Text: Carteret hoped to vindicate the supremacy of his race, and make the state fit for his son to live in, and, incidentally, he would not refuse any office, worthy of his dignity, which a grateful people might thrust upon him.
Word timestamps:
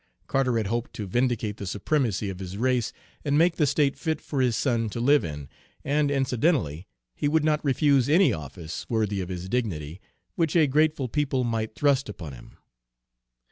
Carteret 0.25 0.65
hoped 0.65 0.93
to 0.95 1.05
vindicate 1.05 1.57
the 1.57 1.67
supremacy 1.67 2.31
of 2.31 2.39
his 2.39 2.57
race, 2.57 2.91
and 3.23 3.37
make 3.37 3.57
the 3.57 3.67
state 3.67 3.95
fit 3.95 4.19
for 4.19 4.41
his 4.41 4.55
son 4.57 4.89
to 4.89 4.99
live 4.99 5.23
in, 5.23 5.47
and, 5.85 6.09
incidentally, 6.09 6.87
he 7.13 7.27
would 7.27 7.43
not 7.45 7.63
refuse 7.63 8.09
any 8.09 8.33
office, 8.33 8.89
worthy 8.89 9.21
of 9.21 9.29
his 9.29 9.47
dignity, 9.47 10.01
which 10.33 10.55
a 10.55 10.65
grateful 10.65 11.07
people 11.07 11.43
might 11.43 11.75
thrust 11.75 12.09
upon 12.09 12.33
him. 12.33 12.57